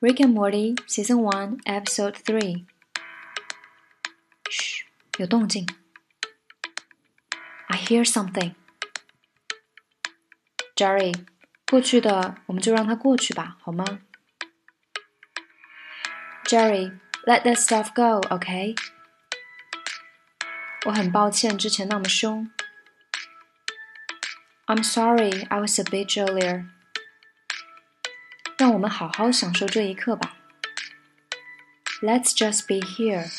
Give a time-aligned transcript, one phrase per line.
[0.00, 2.66] Rick and Morty Season One Episode Three。
[4.50, 4.84] 嘘，
[5.18, 5.66] 有动静。
[7.68, 8.54] I hear something.
[10.76, 11.14] Jerry，
[11.70, 13.84] 过去的我们就让它过去吧，好吗？
[16.44, 18.74] Jerry，let that stuff go, OK？
[20.86, 22.50] 我很抱歉之前那么凶。
[24.66, 26.66] I'm sorry, I was a bitch earlier.
[28.58, 30.36] 让我们好好享受这一刻吧。
[32.00, 33.30] Let's just be here.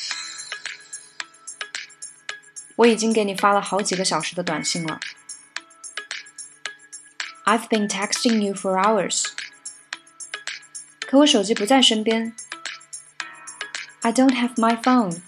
[2.78, 5.00] 我已经给你发了好几个小时的短信了。
[7.46, 9.26] I've been texting you for hours.
[11.02, 12.36] 可我手机不在身边。
[14.02, 15.22] I don't have my phone.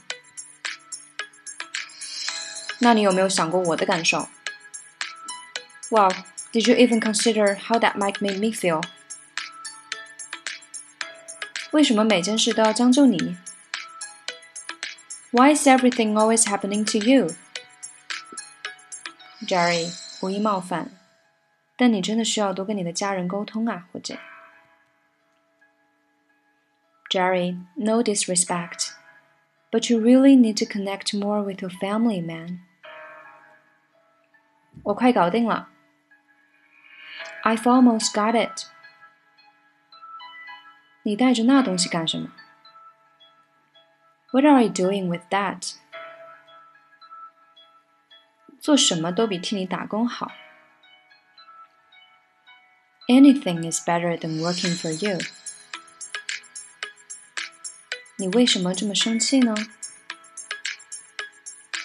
[2.79, 4.27] 那你有没有想过我的感受？
[5.89, 6.11] Well,
[6.51, 8.83] did you even consider how that might make me feel?
[11.71, 13.37] 为什么每件事都要将就你？
[15.31, 17.35] Why is everything always happening to you?
[19.45, 20.91] Jerry，无意冒犯，
[21.75, 24.17] 但你真的需要多跟你的家人沟通啊，伙计。
[27.09, 28.91] Jerry, no disrespect,
[29.71, 32.59] but you really need to connect more with your family, man.
[34.83, 35.69] 我快搞定了。
[37.43, 38.65] I've almost got it.
[41.03, 42.31] 你带着那东西干什么？
[44.31, 45.75] What are you doing with that?
[48.59, 50.31] 做什么都比替你打工好。
[53.07, 55.19] Anything is better than working for you.
[58.17, 59.55] 你为什么这么生气呢？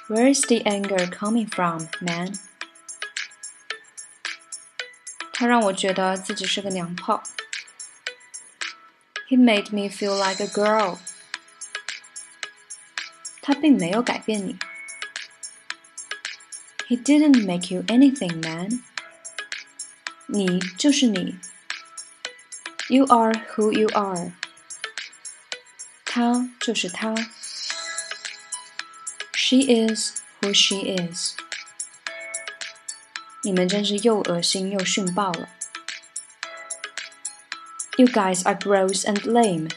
[0.08, 2.39] Where is the anger coming from, man?
[5.33, 7.22] 他让我觉得自己是个娘炮。
[9.28, 10.98] He made me feel like a girl.
[13.41, 14.58] 他并没有改变你。
[16.89, 18.83] He didn't make you anything, man.
[20.27, 21.39] 你就是你。
[22.89, 24.33] You are who you are.
[26.05, 27.14] 他就是他。
[29.35, 31.35] She is who she is.
[33.42, 35.48] 你们真是又恶心又逊爆了。
[37.96, 39.70] You guys are gross and lame.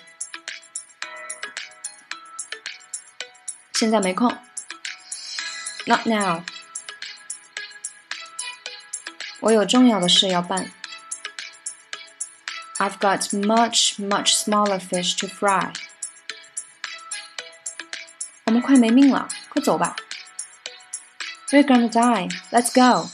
[3.73, 4.37] 现在没空。
[5.85, 6.43] Not now.
[9.41, 10.71] 我有重要的事要办。
[12.77, 15.73] I've got much, much smaller fish to fry.
[18.45, 19.95] 我们快没命了，快走吧。
[21.51, 22.29] We're gonna die.
[22.51, 23.09] Let's go.